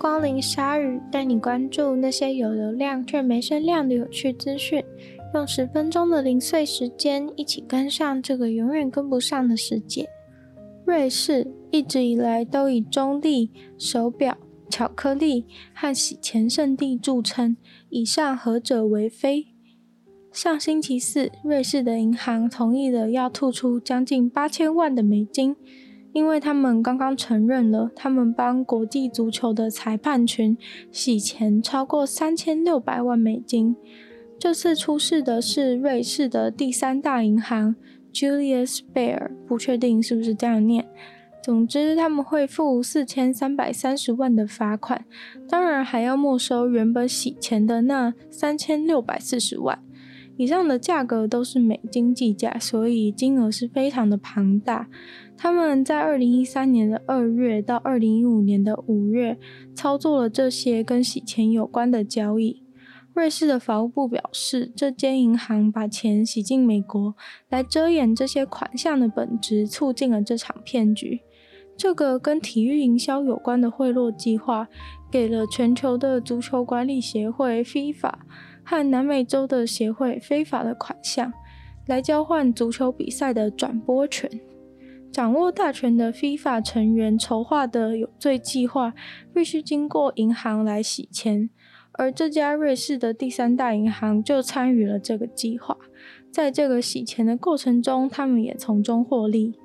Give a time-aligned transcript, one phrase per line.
[0.00, 4.82] 光临鲨鱼，带你关注那些有流量却没声量的有趣资讯。
[5.34, 10.08] 用十分钟的零碎时间，一起跟上这个永远跟不上的世界。
[10.86, 14.38] 瑞士一直以来都以中立、手表、
[14.70, 15.44] 巧克力
[15.74, 17.58] 和洗钱圣地著称，
[17.90, 19.48] 以上何者为非？
[20.32, 25.54] 上星期四，瑞士的银行同意了要吐出将近八千万的美金。
[26.12, 30.56] 因为他们刚刚承认了，他们帮国际足球的裁判群
[30.90, 33.76] 洗钱超过三千六百万美金。
[34.38, 37.76] 这次出事的是瑞士的第三大银行
[38.12, 40.88] Julius Baer，不确定是不是这样念。
[41.42, 45.04] 总之，他们会付四千三百三十万的罚款，
[45.48, 49.82] 当然还要没收原本洗钱的那三千六百四十万。
[50.40, 54.88] 以上的价格都是美金计价，所以金额是非常的庞大。
[55.36, 59.38] 他们在二零一三年的二月到二零一五年的五月
[59.74, 62.62] 操作了这些跟洗钱有关的交易。
[63.12, 67.14] 瑞士的法务部表示，这间银行把钱洗进美国，
[67.50, 71.20] 来遮掩这些款项的本质，促进了这场骗局。
[71.76, 74.68] 这个跟体育营销有关的贿赂计划，
[75.10, 78.14] 给了全球的足球管理协会 FIFA
[78.70, 81.32] 和南美洲的协会非法的款项，
[81.88, 84.30] 来交换足球比赛的转播权。
[85.10, 88.94] 掌握大权的 FIFA 成员筹划的有罪计划，
[89.34, 91.50] 必须经过银行来洗钱，
[91.94, 95.76] 而这家瑞士的第三大银行就参与了这个计划。
[96.30, 99.58] 在这个洗钱的过程中，他们也从中获利。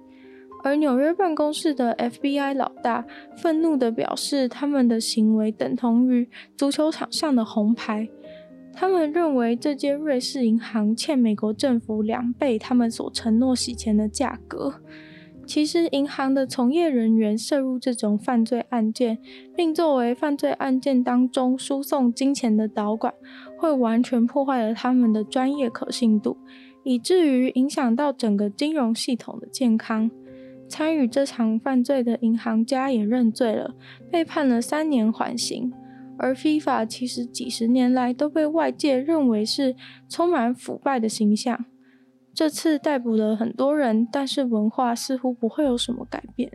[0.63, 3.05] 而纽约办公室的 FBI 老大
[3.37, 8.09] 愤怒地表示，他们的行为等同于足球场上的红牌。
[8.75, 14.81] 他们认为这间瑞士银行欠美国政府两倍他们所承诺洗钱的价格。
[15.47, 19.19] 其实，银行的从业人员涉入这种犯罪案件，
[19.55, 23.13] 并作为犯罪案件当中输送金钱的导管，
[23.55, 26.35] 会完全破坏了他们的专业可信度，
[26.83, 30.09] 以至于影响到整个金融系统的健康。
[30.67, 33.75] 参与这场犯罪的银行家也认罪了，
[34.11, 35.71] 被判了三年缓刑。
[36.17, 39.75] 而 FIFA 其实几十年来都被外界认为是
[40.09, 41.65] 充满腐败的形象。
[42.33, 46.51] 这次逮捕了很多人，但是文化似乎不会有什么改变。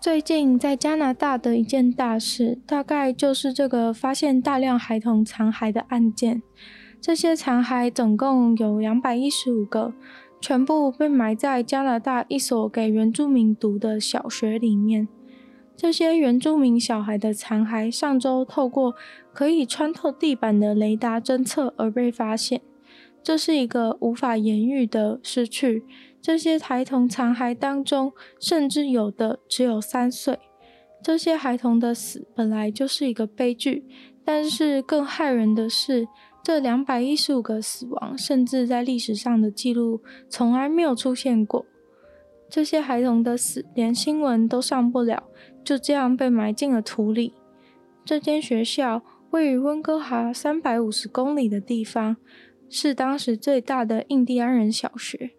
[0.00, 6.42] 最近在加拿大的一件大事，大概就是这个发现大量孩童残骸的案件。
[7.00, 9.94] 这些残骸总共有两百一十五个，
[10.42, 15.08] 全部被埋在加拿大一所给原住民读的小学里面。
[15.76, 18.94] 这些原住民小孩的残骸上周透过
[19.32, 22.60] 可以穿透地板的雷达侦测而被发现。
[23.22, 25.84] 这是一个无法言喻的失去。
[26.20, 30.38] 这些孩童残骸当中，甚至有的只有三岁。
[31.02, 33.84] 这些孩童的死本来就是一个悲剧，
[34.24, 36.06] 但是更骇人的是，
[36.42, 41.66] 这两百一十五个死亡，甚至在历史上的记录从来没有出现过。
[42.54, 45.24] 这些孩童的死连新闻都上不了，
[45.64, 47.34] 就这样被埋进了土里。
[48.04, 52.16] 这间学校位于温哥华三百五十公里的地方。
[52.70, 55.32] 是当时最大的印第安人小学。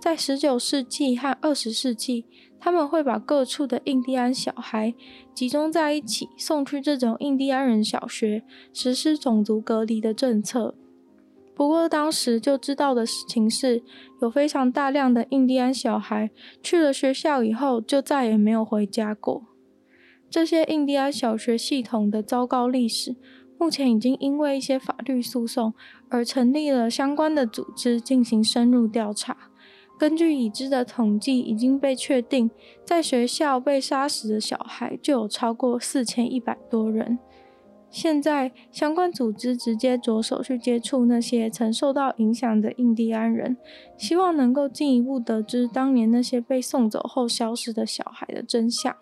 [0.00, 2.24] 在十九世纪和二十世纪，
[2.58, 4.94] 他们会把各处的印第安小孩
[5.34, 10.74] 集中在一起，送去这种印第安人小学，实施种族隔离的政策。
[11.62, 13.84] 不过，当时就知道的事情是，
[14.20, 16.28] 有非常大量的印第安小孩
[16.60, 19.44] 去了学校以后，就再也没有回家过。
[20.28, 23.14] 这些印第安小学系统的糟糕历史。
[23.60, 25.72] 目前已经因为一些法律诉讼
[26.08, 29.36] 而成立了相关的组织进行深入调查。
[29.96, 32.50] 根据已知的统计，已经被确定
[32.84, 37.20] 在学校被杀死的小孩就有超过四千一百多人。
[37.92, 43.58] 现在相关组织直接着手去接触那些曾受到影响的印第安人，
[43.98, 48.96] 希望能够进一步得知当年那些被送走后消失的小孩的真相。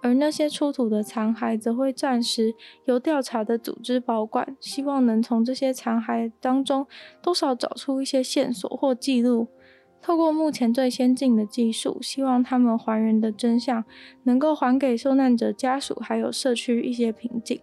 [0.00, 2.54] 而那些出土的残骸则会暂时
[2.84, 6.86] 由调查的组织保管，希望能从这些残骸当中
[7.20, 9.48] 多少找出一些线索或记录。
[10.00, 13.84] 透过目前最先进的技术，希望他们还原的真相
[14.22, 17.60] 能够还给受难者家属还有社区一些平静。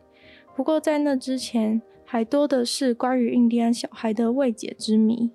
[0.55, 5.31] 不过在那之前，还多的是关于印第安小孩的未解之谜。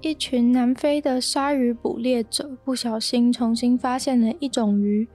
[0.00, 5.06] 一群南非的鲨鱼捕猎者不小心重新发现了一种鱼，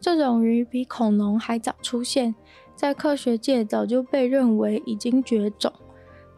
[0.00, 2.34] 这种鱼比恐龙还早出现，
[2.74, 5.72] 在科学界早就被认为已经绝种。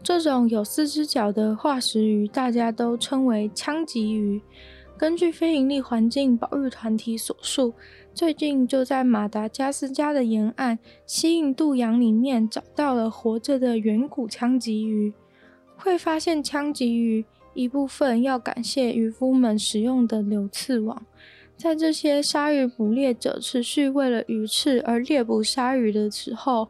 [0.02, 4.42] 这种有四只脚的化石鱼，大家都称为枪击鱼。
[4.98, 7.72] 根据非营利环境保育团体所述，
[8.14, 15.12] 最近就在马达加斯加的沿岸西印度洋里面找到了活着的远古枪击鱼。
[15.76, 17.24] 会发现枪击鱼，
[17.54, 21.04] 一部分要感谢渔夫们使用的柳刺网。
[21.56, 26.68] 在这些鲨鱼捕猎者持续为了鱼翅而猎捕鲨鱼的时候，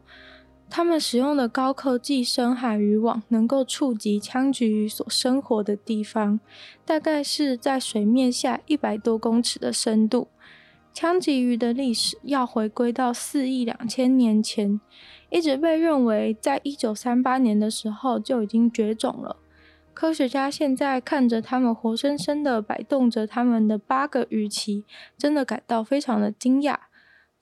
[0.67, 6.39] 他们使用的高科技深海渔网能够触及枪击鱼所生活的地方，
[6.83, 10.27] 大概是在水面下一百多公尺的深度。
[10.95, 14.79] 枪击鱼的历史要回归到四亿两千年前，
[15.29, 19.35] 一直被认为在一九三八年的时候就已经绝种了。
[19.93, 24.85] 科学家现在看着它们活生生的摆动着它们的八个鱼鳍，
[25.17, 26.77] 真的感到非常的惊讶。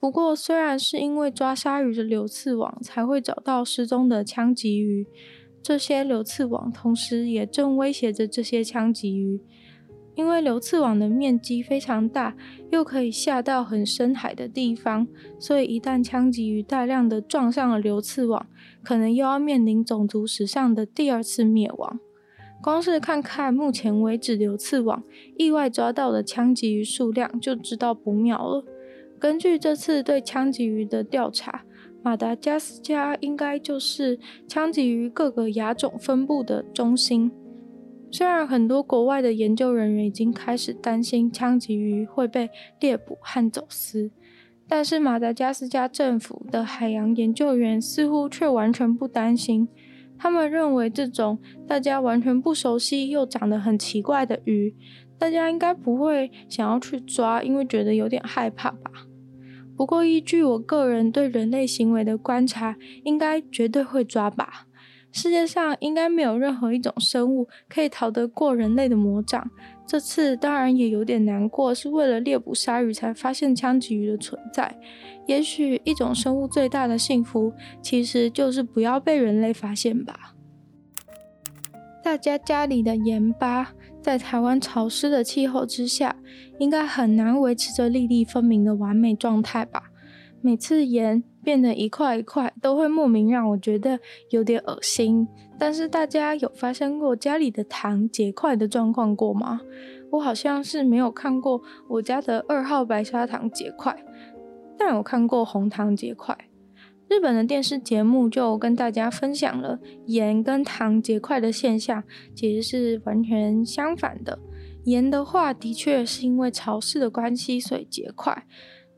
[0.00, 5.06] 不过，虽然是因为抓鲨鱼的流刺网才会找到失踪的枪击鱼，
[5.62, 9.40] 这些流刺网同时也正威胁着这些枪击鱼。
[10.14, 12.36] 因为流刺网的面积非常大，
[12.70, 15.06] 又可以下到很深海的地方，
[15.38, 18.46] 所以一旦枪击鱼大量的撞上了流刺网，
[18.82, 21.98] 可能又要面临种族史上的第二次灭亡。
[22.62, 25.02] 光是看看目前为止流刺网
[25.36, 28.64] 意外抓到的枪击鱼数量，就知道不妙了。
[29.18, 31.64] 根据这次对枪击鱼的调查，
[32.02, 37.30] 马达加斯加应该就是枪击鱼各个亚种分布的中心。
[38.16, 44.12] 虽然很多国外的研究人员已经开始担心枪击鱼会被猎捕和走私，
[44.68, 49.66] 但是马达加斯加政府的海洋研究员似乎却完全不担心。
[50.16, 54.72] 他们认为这种大家完全不熟悉又长得很奇怪的鱼，
[55.18, 58.92] 大家应该不会想要去抓，因为觉得有点害怕吧。
[59.76, 64.68] 不过，依据我个人对人类行为的观察，应该绝对会抓吧。
[65.14, 69.48] 世界上应该没有任何一种生物可以逃得过人类的魔掌。
[69.86, 74.76] 这次当然也有点难过，是为了猎捕鲨鱼才发现枪击鱼的存在。
[75.26, 80.34] 也许一种生物最大的幸福，其实就是不要被人类发现吧。
[82.02, 83.72] 大家家里的盐巴，
[84.02, 86.16] 在台湾潮湿的气候之下，
[86.58, 89.84] 应该很难维持着粒粒分明的完美状态吧？
[90.44, 93.98] 每次盐变得一块一块，都会莫名让我觉得
[94.28, 95.26] 有点恶心。
[95.58, 99.62] 但是大家有发生过家里的糖结块的状况过吗？
[100.10, 103.96] 我好像是没有看过我家的二号白砂糖结块，
[104.76, 106.36] 但有看过红糖结块。
[107.08, 112.04] 日本的电视节目就跟大家分享了盐跟糖结块的现象，
[112.34, 114.38] 其实是完全相反的。
[114.84, 118.44] 盐的话，的确是因为潮湿的关系，所以结块。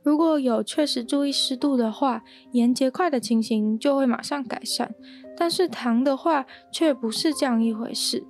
[0.06, 2.23] 如果有确实注意湿度的话，
[2.53, 4.94] 盐结块的情形就会马上改善。
[5.37, 8.25] 但是糖的话，却不是这样一回事。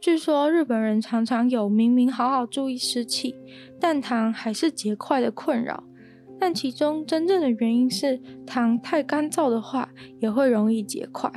[0.00, 3.36] 据说日本人常常有明明好好注意湿气，
[3.78, 5.84] 但糖还是结块的困扰。
[6.40, 11.30] 但其中真正的原因是，糖太干燥的话，也会容易结块。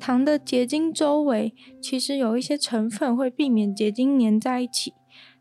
[0.00, 4.94] 糖的结晶周围其实有一些成分会避免结晶粘在一起，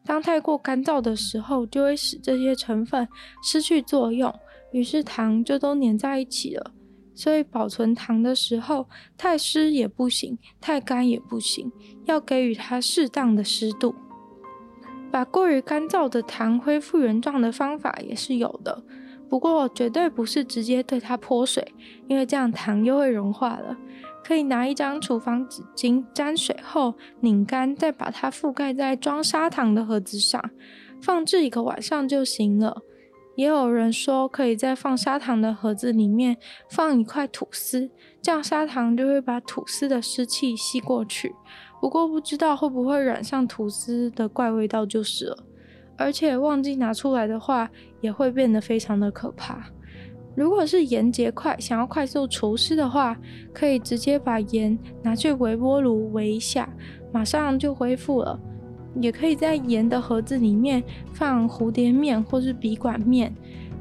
[0.06, 3.08] 当太过干燥的时候，就会使这些成分
[3.42, 4.34] 失去作用，
[4.72, 6.72] 于是糖就都粘在一起了。
[7.16, 11.72] 所以保存糖的时候，太湿也不行，太干也不行，
[12.06, 13.94] 要给予它适当的湿度。
[15.12, 18.84] 把过于干燥的糖恢复原状的方法也是有的，
[19.34, 21.74] 不过绝对不是直接对它泼水，
[22.08, 23.76] 因为这样糖又会融化了。
[24.24, 30.40] 可以拿一张厨房纸巾沾水后拧干，再把它覆盖在装砂糖的盒子上，
[31.02, 32.84] 放置一个晚上就行了。
[33.36, 36.38] 也有人说，可以在放砂糖的盒子里面
[36.70, 37.90] 放一块吐司，
[38.22, 41.34] 这样砂糖就会把吐司的湿气吸过去。
[41.82, 45.38] 不过不知道会不会染上吐司的怪味道就是了，
[45.98, 47.70] 而且忘记拿出来的话，
[48.02, 49.64] 也会变得非常的可怕。
[50.36, 53.16] 如果是盐结块，想要快速除湿的话，
[53.54, 56.68] 可以直接把盐拿去微波炉微一下，
[57.12, 58.40] 马上就恢复了。
[59.00, 60.84] 也可以在盐的盒子里面
[61.14, 63.34] 放蝴蝶面或是笔管面，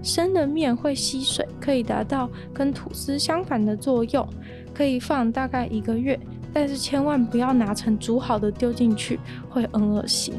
[0.02, 4.26] 生的面会吸水，可以达到跟吐司相反的作用，
[4.74, 6.18] 可以放大概一个月。
[6.52, 10.34] 但是千万不要拿成煮好的丢进去，会很恶心。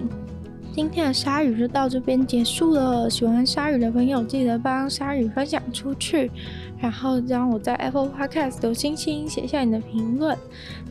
[0.73, 3.07] 今天的鲨鱼就到这边结束了。
[3.07, 6.31] 喜欢鲨鱼的朋友，记得帮鲨鱼分享出去，
[6.79, 10.35] 然后让我在 Apple Podcast 留星星，写下你的评论。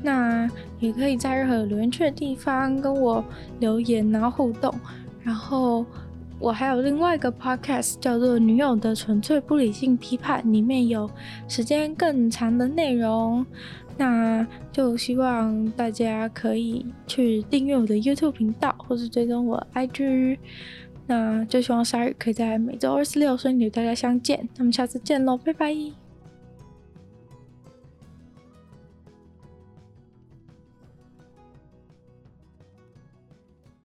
[0.00, 0.48] 那
[0.78, 3.24] 也可以在任何留言区的地方跟我
[3.58, 4.72] 留言，然后互动。
[5.20, 5.84] 然后
[6.38, 11.10] 我还有另外一个 Podcast 叫做《女友的纯粹不理性批判》，里面有
[11.48, 13.44] 时间更长的内容。
[13.96, 20.38] 那就希望大家可以去订阅我的 YouTube 频道，或是追踪我 IG。
[21.06, 24.48] 那就希望鲨鱼可以在每周二、四、六顺利与大家相见。
[24.56, 26.01] 那么下次见喽，拜拜。